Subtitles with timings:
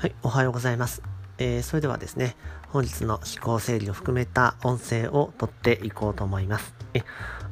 [0.00, 1.02] はい、おはようございます。
[1.36, 2.34] えー、それではですね、
[2.68, 6.74] 本日の思考整理を含めた音声を取っていこうと思います。
[6.94, 7.02] え、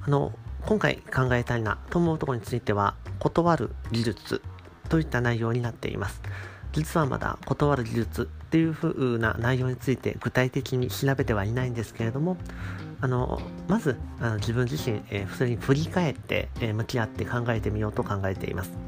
[0.00, 0.32] あの、
[0.64, 4.40] 今回考えたいなと思うところについては、断る技術
[4.88, 6.22] といった内容になっています。
[6.72, 12.38] 実はまだ断る技術っていう風な内容について具体的に調べてはいないんですけれども、
[13.02, 18.87] あの、まず、あの自分自身、えー、普通に振り返って、えー、向き合って考えてみようと考えています。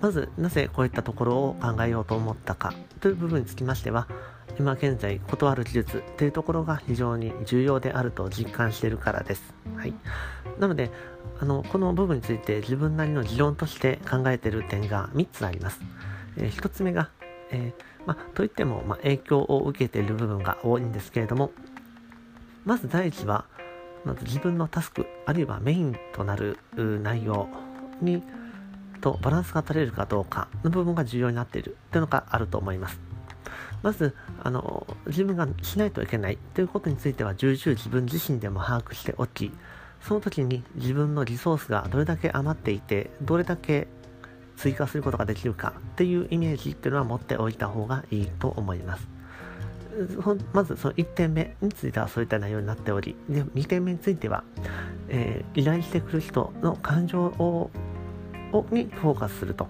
[0.00, 4.06] まずなぜこういったところを考えようと思ったかという部分につきましては
[4.58, 9.54] 今現在断る技術というところが非常に重要であると実感しているからです。
[9.76, 9.94] はい、
[10.58, 10.90] なので
[11.38, 15.80] あのこの部分について自分なりの持論として考えている点が3つあります。
[16.38, 17.10] えー、1つ目が、
[17.50, 21.50] えー、まといっても、ま影響を受けている部分が多いんですけれども
[22.64, 23.44] まず第一は
[24.04, 27.48] まず自分のタスクあるいはメインとなる内容
[28.00, 28.22] に
[28.96, 33.00] とバランスが取れるかどうかの部分が重要になっているというのがあると思います。
[33.82, 39.52] まずあの自分がしないといけないということについては重々自分自身でも把握しておき
[40.00, 43.88] その時に自分のリソースがどれだけ余っていてどれだけ
[44.56, 49.06] 追加することができるかっていうイメージっていうのは持っておいた方がいいと思います
[50.52, 54.44] まずその1点目についてはそういった内容になっておりで2点目については、
[55.08, 57.70] えー、依頼してくる人の感情をを
[58.70, 59.68] にフォーカスすると。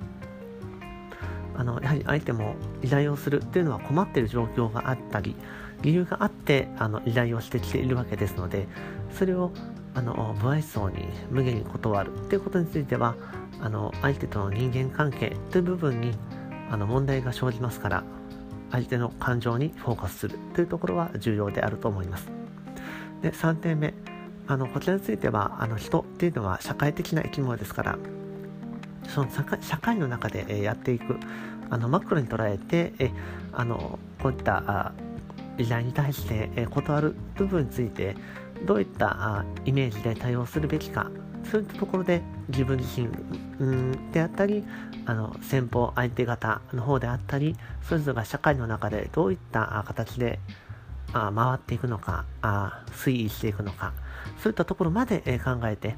[1.59, 5.35] あのやはり相手も依頼をするっていうのは困っている状況があったり
[5.83, 8.69] 理由があってあの依頼をしてきているわけですので
[9.11, 9.53] それを
[9.95, 13.15] あの不愛想に無限に断るっていうことについては
[13.61, 16.13] あの相手との人間関係という部分に
[16.71, 18.05] あの問題が生じますから
[18.71, 22.29] 相手の感情にフォーカスするというところは重要であると思います。
[23.23, 23.95] で3点目
[24.49, 27.99] あのこちらについてはあの人っていうのは社会的な生き物ですから
[29.09, 31.17] その社会の中でやっていく
[31.71, 33.11] あのマクロに捉えてえ
[33.53, 34.93] あのこういった
[35.59, 38.15] 依頼に対して断る部分について
[38.67, 41.11] どういったイメージで対応するべきか
[41.51, 43.09] そういったところで自分自身
[44.13, 44.65] であったり
[45.07, 50.41] あの先方相手方の方であったりそれぞれが社会の中でどういった形で
[51.13, 52.25] 回っていくのか
[52.91, 53.93] 推移していくのか
[54.43, 55.97] そういったところまで考えて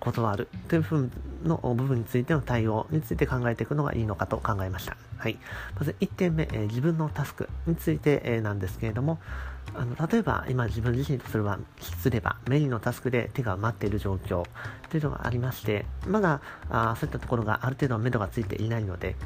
[0.00, 1.12] 断るという部分
[1.46, 4.96] の部分についての対応について考えていくのがいいのかと考えました。
[5.18, 5.38] はい。
[5.78, 9.18] まず1点目、えー、自分のタスクについて、えー、なんですけれども、
[9.74, 14.44] あの例えば今自分自身とすればすればメインのタスクで手が埋まっている状況
[14.88, 16.40] というのがありましてまだ
[16.70, 19.16] あそういったところがある程度目処がついていないので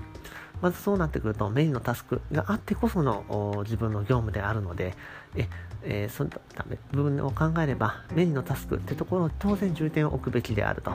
[0.60, 4.94] まずそうなってくるとメインのタスクがあってこその自分の業務であるので
[5.36, 5.48] え、
[5.82, 10.92] えー、そのため部分を考えればメインのタスクってところを当然重点を置くべきであると。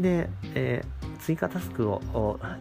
[0.00, 2.00] で、えー、追加タスクを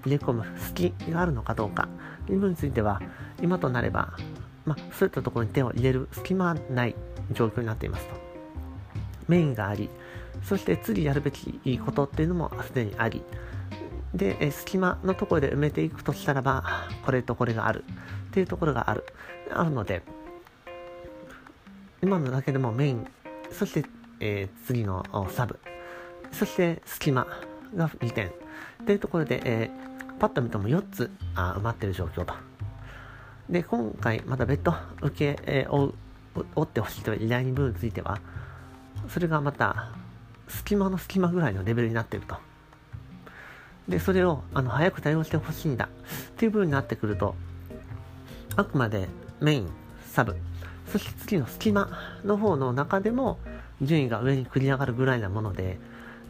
[0.03, 1.87] 入れ込む隙があるのかどうか。
[2.29, 3.01] いう部分については
[3.41, 4.13] 今となれば、
[4.65, 6.95] まあ、そういったところに手を入れる隙間はない
[7.31, 8.15] 状況になっていますと。
[9.27, 9.89] メインがあり
[10.43, 13.23] そして次やるべきことっていうのもすでにあり。
[14.15, 16.63] で、え隙間のところで埋めていくとしたらば、
[17.05, 17.83] これとこれがある
[18.29, 19.03] っていうところがある。
[19.51, 20.01] あるので、
[22.01, 23.07] 今のだけでもメイン、
[23.51, 23.85] そして、
[24.21, 25.59] えー、次のサブ、
[26.31, 27.27] そして隙間
[27.75, 28.31] が2点。
[28.85, 32.33] というところで、えー、パッと見ても4つあ埋まってる状況と。
[33.49, 35.93] で、今回また別途受け、えー、
[36.55, 38.19] 追、ってほしいという依頼部分については、
[39.09, 39.91] それがまた
[40.47, 42.37] 隙間の隙間ぐらいのレベルになっていると。
[43.87, 45.85] で、それをあの早く対応してほしいんだ。
[45.85, 47.35] っていう部分になってくると、
[48.55, 49.07] あくまで
[49.41, 49.69] メイン、
[50.11, 50.35] サブ、
[50.91, 51.89] そして次の隙間
[52.23, 53.37] の方の中でも
[53.81, 55.77] 順位が上に繰り上がるぐらいなもので、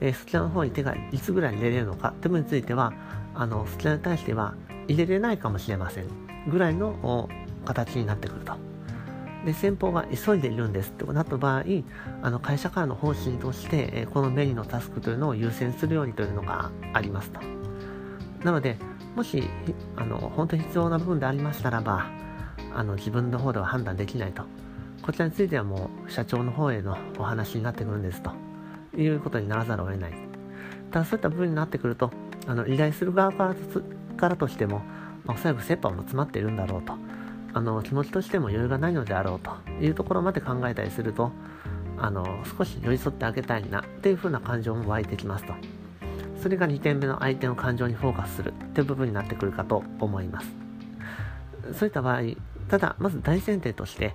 [0.02, 2.94] えー、そちらの方に手がいつぐらい入れれるのかっていう部分については、
[3.34, 4.56] あの、そちらに対しては
[4.88, 6.06] 入れれないかもしれません。
[6.48, 7.30] ぐらいの
[7.66, 8.75] 形になってくると。
[9.45, 11.63] で、先方が急いでいるんですってなった場合、
[12.22, 17.39] あの会社からの方針として、えこのメインのタスクというのを優先するようにというのがありますと。
[18.44, 18.77] なので、
[19.15, 19.44] もし、
[19.95, 22.07] あの、本当に必要な部分でありましたらば、
[22.74, 24.44] あの、自分の方では判断できないと。
[25.01, 28.31] こちらについてはもう、社長の方へのお話になってくるんですと。
[28.98, 30.13] いうことにならざるを得ない。
[30.91, 32.12] ただ、そういった部分になってくると、
[32.48, 33.56] あの、依頼する側から
[34.18, 34.81] からとしても、
[35.25, 36.94] まあ、おそらく切羽も詰まっているんだろうと。
[37.56, 39.50] あの気持ちとしても余裕がないのであろうと
[39.81, 41.31] いうところまで考えたりすると
[41.98, 45.54] あの少し寄り添ってあげたいなっていう風な感情も湧いてきますと。
[46.44, 50.48] それが2点目の相手の感情にフォーカスするっていう部分になってくるかと思います。
[51.72, 52.22] そういった場合
[52.68, 54.13] ただまず大前提として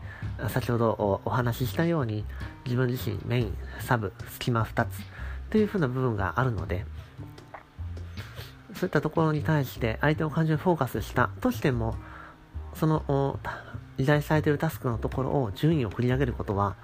[0.48, 2.26] 先ほどお話ししたように
[2.66, 4.88] 自分自身メインサブ隙間2つ
[5.48, 6.84] という風な部分があるので
[8.74, 11.96] そういったところに対して相手の感情にフォーカスしたとしても、
[12.74, 13.38] その
[13.98, 16.76] 依頼されているタスクのところを順位を繰り上げることは、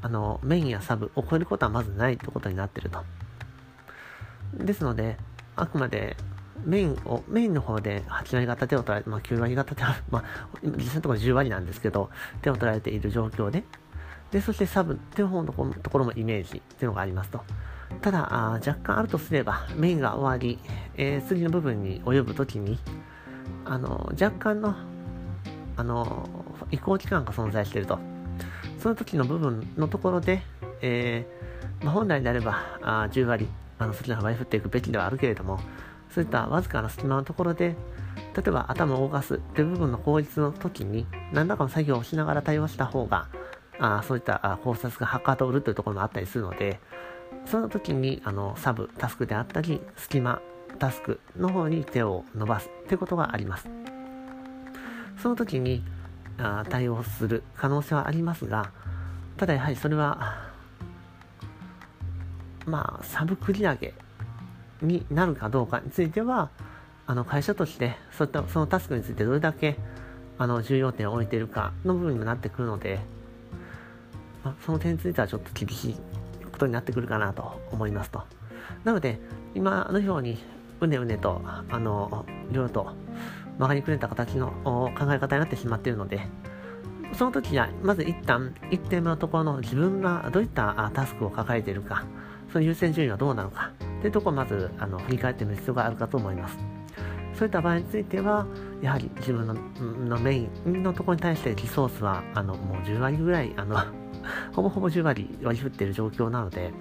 [0.00, 3.04] あの、メインやサブを超えることはまずないということになってると。
[4.54, 5.16] ですので、
[5.56, 6.16] あくまで
[6.64, 10.24] メインを、メインの方で8割方手を取られて、まあ9割方手は、まあ
[10.62, 12.10] 実際のところ10割なんですけど、
[12.42, 13.64] 手を取られている状況で、
[14.30, 17.42] で、そしてサブっていう方のところもイメージっていうのがありますと。
[18.00, 20.58] ただ、あ若干あるとすれば、メインが終わり、
[20.96, 22.78] えー、次の部分に及ぶときに、
[23.64, 24.74] あの、若干の、
[25.82, 26.28] あの、
[26.70, 27.98] 移行期間が存在していると。
[28.78, 30.42] その時の部分のところで、
[30.80, 33.48] えー、まあ、本来であれば、あ10割、
[33.80, 35.58] あの、そちらの場合振っていくべきではあるけれども、
[36.08, 37.74] そういったわずかな隙間のところで、
[38.36, 43.26] 例えば頭を動かすという部分の効率の時に、何らかの作業をしながら対応した方が、
[43.80, 46.78] あそういった考察がはかどるというところもあったりするので、
[47.44, 50.40] その時にあのサブ、タスクであったり、隙間、
[50.78, 53.81] タスクの方に手を伸ばすということがあります。
[55.22, 55.84] その時に
[56.36, 58.72] あ対応する可能性はありますが、
[59.36, 60.50] ただやはりそれは、
[62.66, 63.94] まあ、サブ繰り上げ
[64.82, 66.50] になるかどうかについては、
[67.06, 69.76] あの会社としてそういったそのタスクについてどれだけ
[70.38, 72.98] あの重要点を置いているかの部分にもなってくるので、
[74.42, 75.96] まあ、その点についてはちょっと厳しい
[76.50, 78.24] ことになってくるかなと思いますと。
[78.82, 79.20] なので、
[79.54, 80.38] 今のように、
[80.80, 82.92] うねうねと、あの、いろいろと
[83.58, 86.20] 曲がりくれた形の考え方になってしまっているので、
[87.14, 92.04] その時は、まず一旦、一点目のところの自分がどういったタスクを抱えているか、
[92.52, 96.58] その優先順位はどうなのか、というところをまず、あの、振り返ってみる必要があるかと思います。
[97.34, 98.46] そういった場合については、
[98.80, 99.46] やはり自分
[100.08, 103.76] のメインのところに対してリソースは、あの、もう10割ぐらい、あの、
[104.52, 106.72] ほぼほぼ10割割り振っている状況なので、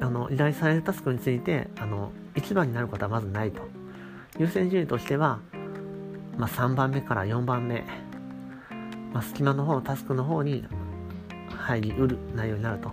[0.00, 3.79] あの、依頼されるタスクについて、あの、1番になることはまずないと。
[4.40, 5.38] 優先順位としては、
[6.38, 7.84] まあ、3番目から4番目、
[9.12, 10.64] まあ、隙間の方タスクの方に
[11.50, 12.90] 入りうる内容になると。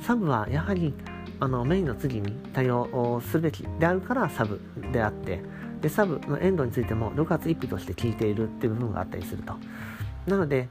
[0.00, 0.92] サブはやはり、
[1.38, 4.60] あの、メインの次に対応すべきであるからサブ
[4.92, 5.40] であって、
[5.80, 9.54] で、サブのエンドについても6月1日として聞いているっていう部分があったりすると。
[10.26, 10.68] なので、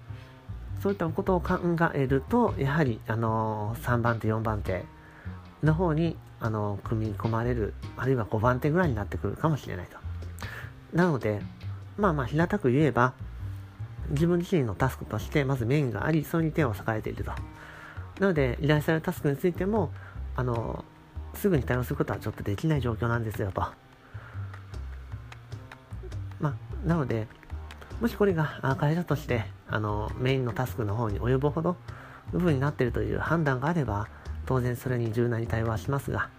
[0.82, 1.58] そういったことを考
[1.94, 4.84] えると、やはり、あの、3番手、4番手
[5.64, 9.97] の方に、あの、組み込まれる、あるいは5番手ぐらいになってくるかもしれないと。
[10.94, 11.42] なので、
[11.98, 13.14] まあまあ、平たく言えば、
[14.10, 17.32] 自分自身のタスクとして、まずメインがあり、それに手を割かれていると。
[18.20, 19.92] なので、依頼されるタスクについても、
[20.36, 20.86] あの、
[21.34, 23.62] すぐに対応することはちょっとできない状況なんですよと。
[26.40, 27.28] まあ、なので、
[28.00, 31.78] もしこれが会社としてあのメインのタスクの方に及ぶほど
[32.32, 34.08] 部分になっているという判断があれば
[34.46, 36.30] 当然それに柔軟に対応はしますが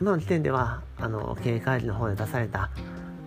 [0.00, 2.70] 今の時点ではあの経営会議の方で出された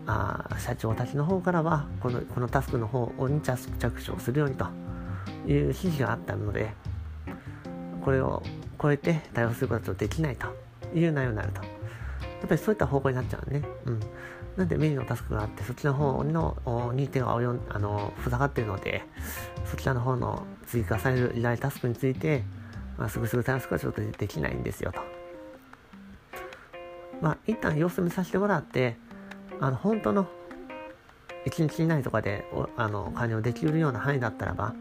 [0.08, 3.68] あ社長たちの方からはこのこのタスクの方に着
[4.04, 4.66] 手をするようにと
[5.48, 6.74] いう指示があったので
[8.04, 8.44] これを
[8.82, 10.48] 超えて対応することはできないと
[10.94, 11.62] いう内容になると。
[11.62, 13.64] やっぱりそういった方向になっちゃうね。
[13.86, 14.00] うん。
[14.56, 19.04] なんでメインのタスクがあって、そっちの方のに手が及んあの塞がっているので、
[19.66, 22.44] そちらの方の追加される依頼タスクについて、
[22.98, 25.02] まあ、すぐすぐタスクはちょっとできないんですよと。
[27.22, 28.98] まあ、一旦様子見させてもらって、
[29.60, 30.28] あの、本当の
[31.46, 32.46] 1日以内とかで
[32.76, 34.74] あの完了できるような範囲だったらば、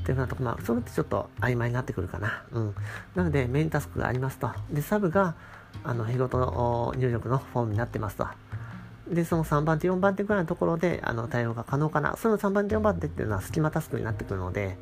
[0.00, 2.44] っていうふうなとこ、まあ、それってちょっと曖昧になってくるかな。
[2.52, 2.74] うん。
[3.16, 4.50] なので、メインタスクがありますと。
[4.70, 5.34] で、サブが、
[5.82, 8.26] あの、日ごと入力のフォームになってますと。
[9.10, 12.16] で、その3番手、4番手ぐらいのところで、あの、対応が可能かな。
[12.16, 14.78] その3番手、4番手っていうのは隙間タスクになってくるので、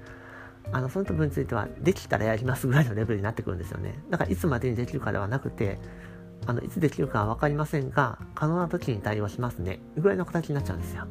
[0.73, 3.99] あの、その部分については、できたらやりますぐらいのレベルになってくるんですよね。
[4.11, 5.79] だから、いつまでにできるかではなくて、
[6.47, 9.81] あの、いつできるかはわかりませんが、可能な時に対応しますね。
[9.97, 11.07] ぐらいの形になっちゃうんですよ。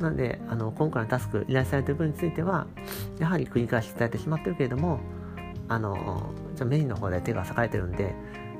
[0.00, 2.66] なんで、あの、今回のタスク、依頼されている分については、
[3.18, 5.00] やはり繰り返し伝えてしまってるけれども、
[5.68, 8.14] あの、じゃメインの方で手が裂かれてるんで、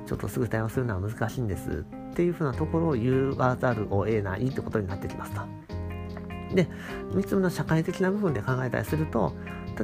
[0.06, 5.42] ちょっとすぐ対応するのは難しいんですっていうふうなところを言わざるを得ないってことになってきますと。
[6.54, 6.68] で、
[7.12, 9.32] 3つ目の社会的な部分で考えたりすると、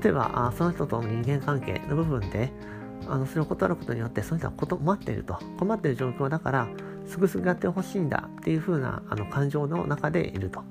[0.00, 2.52] 例えば、あその人との人間関係の部分で、
[3.08, 5.38] あのそれを断ることによって、その人は困っていると。
[5.58, 6.68] 困っている状況だから、
[7.06, 10.62] すぐすぐやってほしいんだっていうふうなあの感情の中でいると。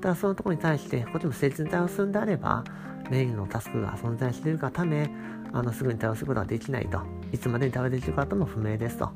[0.00, 2.64] ただそのところに対して、こっちも誠実に対応するんであれば、
[3.10, 5.10] メインのタスクが存在しているがため、
[5.52, 7.00] あのすぐに対応することはできないと。
[7.32, 9.10] いつまでに対応できるかとも不明ですと。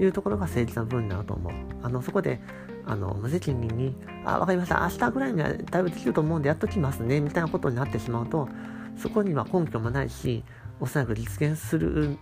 [0.00, 1.52] いうところが誠実な部分になると思う。
[1.82, 2.40] あの、そこで、
[2.86, 4.80] あの、無責任に、あ、わかりました。
[4.90, 7.20] 明日ぐらいには対応できると思うんでやっときますね。
[7.20, 8.48] みたいなことになってしまうと、
[8.96, 10.44] そこには根拠もないし、
[10.80, 12.18] おそらく実現する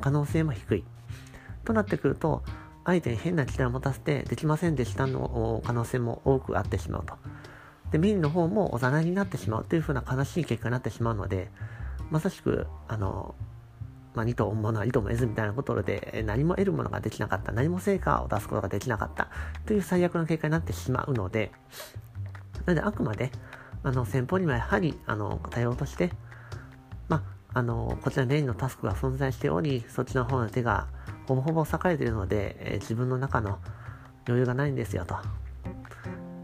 [0.00, 0.84] 可能性も低い。
[1.64, 2.42] となってくると、
[2.84, 7.14] 相手に変な期待を持たせてできませんでしたの可能性も多くあってしまうと。
[7.90, 11.50] で、メインの方もおざなりになってしまうというふうな悲しい結果になってしまうので、
[12.10, 13.34] まさしく、あの、
[14.14, 19.28] まあ、2とものは2とも得ずみたいなことで何も得るものができなかった、何も成果を出すことができなかった
[19.66, 21.52] という最悪の結果になってしまうので、
[22.66, 23.30] なのであくまで、
[23.82, 26.10] あの、先方にはやはり、あの、対応として、
[27.52, 30.88] あ、の、こちらメインのタスクが存在しており、そっちの方の手が
[31.26, 33.58] ほぼほぼ栄えているので、えー、自分の中の
[34.26, 35.16] 余裕がないんですよと。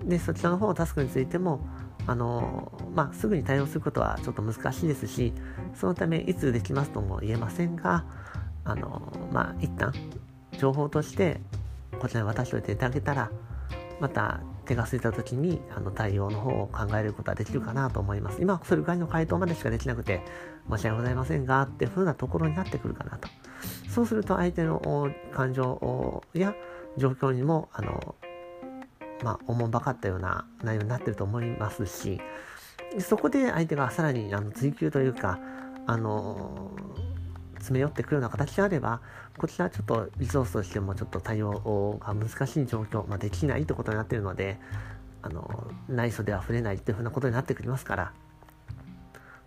[0.04, 1.60] で、そちらの方のタスクについても、
[2.06, 5.32] あのまあ、すぐに対応することはちょっと難しいですし、
[5.74, 8.04] そのためいつできますとも言えませんが、
[8.64, 9.92] あのまあ、一旦
[10.58, 11.40] 情報として
[12.00, 13.30] こちらに渡しておいていただけたら、
[14.00, 18.42] また手が空いた時にあの対応の方を考えることはできるかなと思います。
[18.42, 20.22] 今、それぐらいの回答までしかできなくて、
[20.70, 23.28] 申し訳ございませんが、っていう風なところになってくるかなと。
[23.88, 26.54] そうすると相手の感情や
[26.98, 28.14] 状況にも、あの、
[29.22, 32.20] まあ、おもんばかったような内容になってると思いますし、
[32.98, 35.38] そこで相手がさらにあの追求というか、
[35.86, 36.70] あの
[37.66, 39.00] 詰め寄ってくるような形であれば、
[39.36, 44.58] こちらちょっとリソースとしてもちょっと対応が難しい状況、まあ、できないということになっているので、
[45.22, 48.12] あの内緒では触れないというふうなことになってくりますから、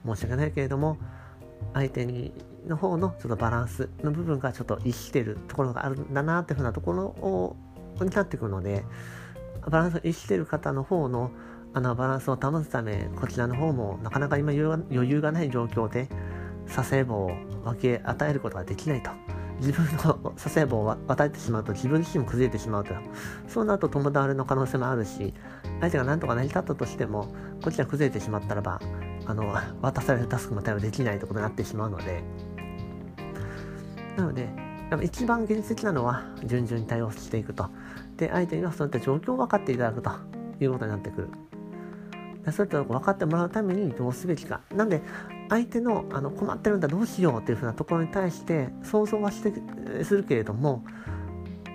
[0.05, 0.97] 申し訳ないけれども、
[1.73, 2.33] 相手に
[2.67, 7.55] の方のちょっとバランスの部分がちょっと意識してるところがあるんだなっていうふうなところを
[8.01, 8.83] になってくるので、
[9.69, 11.31] バランスを意識してる方の方の
[11.71, 16.09] あのバランスを保つため、こちらの方もなかなか今余裕がない状況で、
[16.73, 17.31] 佐世保を
[17.63, 19.11] 分け与えることができないと。
[19.59, 22.93] 自分の佐世保を与えてしまうと自分自身も崩れてしまうと。
[23.47, 25.33] そうなると共倒れの可能性もあるし、
[25.81, 28.79] 相手が何とか成り立ったとしても、こちら崩れてしまったらば、
[29.25, 32.23] あの、渡されるタスクも対応できないということになってしまうので、
[34.15, 34.47] なので、
[35.03, 37.69] 一番現実的なのは順々に対応していくと。
[38.17, 40.11] で、相手にはそういった状況を分かっていただくと
[40.61, 41.29] いうことになってくる。
[42.51, 44.61] そういったとこ分かってもらうためにどうすべきか。
[44.73, 45.01] なんで、
[45.49, 50.83] 相手のあの困ってるんだどうしようっていうふうなところに対して想像はしてするけれども、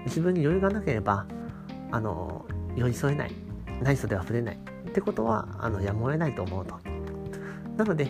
[0.07, 1.27] 自分に余裕がなければ、
[1.91, 3.33] あの、寄り添えない。
[3.83, 4.59] 内緒では触れない。
[4.89, 6.79] ってことは、あの、やむを得ないと思うと。
[7.77, 8.09] なので、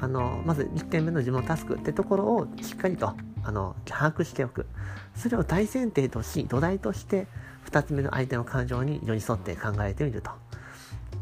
[0.00, 4.66] あの、まず1点目の自分のタスクってところをしっかりと、あの、把握しておく。
[5.14, 7.26] それを大前提とし、土台として、
[7.70, 10.30] 2つ目の相手の感情に寄り添って考えてみると。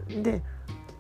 [0.09, 0.43] で、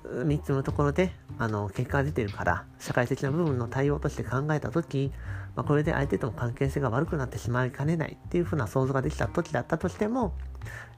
[0.04, 5.12] 3つのところであの結果が出てるから社会的な部分の対応として考えた時、
[5.54, 10.34] まあ、これで相手との関係性が悪くなってしまいかねないっていうふうな想像ができた時だったとしても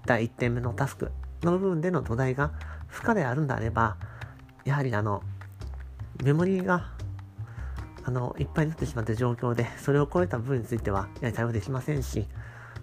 [0.06, 1.10] 第1点目のタスク
[1.42, 2.52] の部分での土台が
[2.86, 3.96] 負荷であるんであれば
[4.64, 5.22] やはりあの
[6.22, 6.92] メモリーが
[8.04, 12.26] あのいっぱいになってしまった状況でそれを超えた部分についてはやはり対応できませんし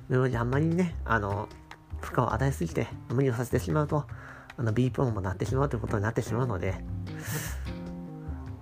[0.07, 1.49] メモリーあんまりねあの
[2.01, 4.05] 負荷を与えすぎて無理をさせてしまうと
[4.57, 6.75] あの B プロもなってしまうということになってしまうので、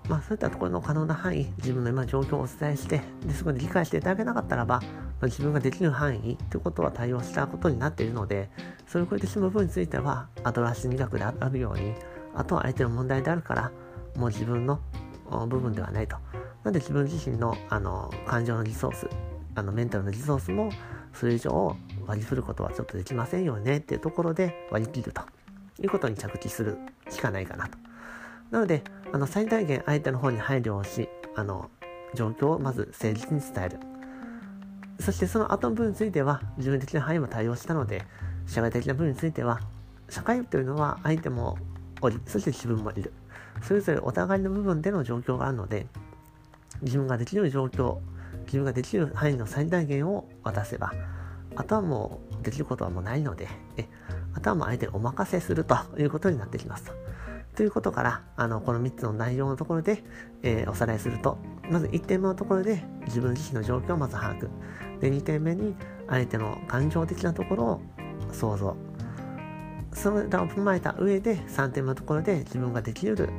[0.10, 4.88] まあそういったところの可能な範囲、自分の今状況をお伝えして、でそこで理解していただけなかったらば、ま
[5.22, 8.50] あ、自分ができる範囲ということは対応したことになっているので、
[8.86, 11.94] それを超えてしまう部分については、アドラー心理学であるように、
[12.36, 13.72] あとは相手の問題であるから、
[14.18, 14.80] もう自分の
[15.48, 16.18] 部分ではないと。
[16.18, 19.08] なので自分自身のあの感情のリソース、
[19.56, 20.70] あのメンタルのリソースも
[21.14, 21.76] それ以上
[22.08, 25.22] 割り振ることはちょっとできませんよねっていうところで割り切ると。
[25.82, 26.78] いうことに着地する
[27.10, 27.83] しかないかなと。
[28.54, 31.72] なので、あの最大限相手の方に配慮をし、あの
[32.14, 33.80] 状況をまず誠実に伝える。
[35.00, 38.06] そしてその後の部分については、自分的な範囲も対応したので、
[38.46, 39.60] 社会的な部分については、
[40.08, 41.58] 社会というのは相手も
[42.00, 43.12] おり、そして自分もいる。
[43.64, 45.88] それぞれお互いの部分での状況があるので、
[46.84, 47.98] 自分ができる状況、
[48.46, 50.94] 自分ができる範囲の最大限を渡せば、
[51.56, 53.88] あとはもうできることはもうないので、え
[54.36, 56.92] あとはもう相手にお任せするということになってきます
[57.56, 57.64] と。
[57.64, 60.04] いうことから、あの、この3つの内容のところで、
[60.42, 61.38] えー、おさらいすると、
[61.70, 64.50] まず1点目のところで自分自身の状況をまず把握。
[65.00, 65.76] で、2点目に
[66.08, 67.82] 相手の感情的なところを
[68.32, 68.76] 想像。
[69.94, 73.30] それらを踏まえた上で3点目のところで自分ができる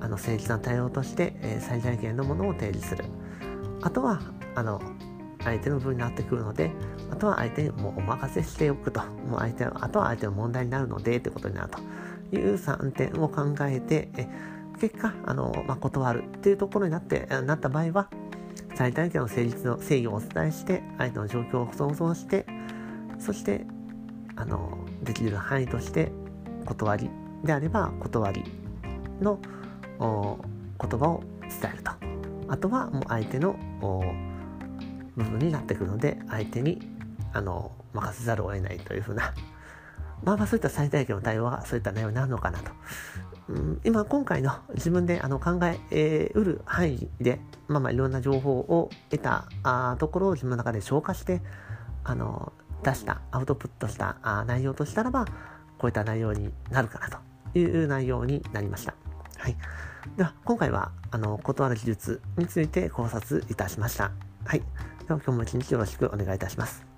[0.00, 3.04] あの誠実な対応として、えー、最大限のものを提示する。
[3.82, 4.20] あとは、
[4.54, 4.80] あの、
[5.44, 6.70] 相手の分になってくるので、
[7.10, 9.00] あとは相手にもうお任せしておくと。
[9.28, 11.78] もう相手、あとは相手の問題になるので、ということになると
[12.32, 14.08] いう3点を考えて、
[14.80, 18.08] 結果、あの、まあ、断るっていうところになって、なった場合は、
[18.74, 22.46] 最大限の誠実の誠意をお伝えして、相手の状況を想像して、
[23.18, 23.66] そして、
[24.36, 26.10] あの、できる範囲として、
[26.64, 27.10] 断り
[27.44, 28.44] であれば、断り
[29.20, 29.38] の
[29.98, 31.92] 言葉を伝えると。
[32.48, 33.56] あとは、もう相手の
[35.16, 36.92] 部分になってくるので相手に
[37.32, 39.34] あの、任せざるを得ないというふうな、
[40.24, 42.70] まあまあそういった最大限の対応はそういった内容になるのかなと。
[43.48, 51.42] うん、今、今回の自分であの考ええー、うる範囲で、まあまあいろんな情報を得たあところを自分の中で消化して、
[52.04, 52.52] あの、
[52.82, 55.24] 出した、アウトプットしたあ内容としたらば、
[55.78, 58.94] こういった内容になるかなという内容になりました。
[59.38, 59.56] はい。
[60.16, 64.12] では、今回は、あの、断る技術について考察いたしました。
[64.44, 64.60] はい。
[64.60, 66.91] では、今日も一日よろしくお願いいたします。